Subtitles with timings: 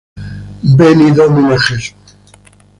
[0.77, 1.93] Veni, Domine Jesu!